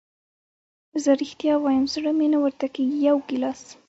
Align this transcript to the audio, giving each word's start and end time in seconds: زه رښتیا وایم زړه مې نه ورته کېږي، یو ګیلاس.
زه 1.03 1.11
رښتیا 1.21 1.53
وایم 1.59 1.85
زړه 1.93 2.11
مې 2.17 2.27
نه 2.33 2.39
ورته 2.43 2.65
کېږي، 2.75 2.97
یو 3.09 3.17
ګیلاس. 3.29 3.61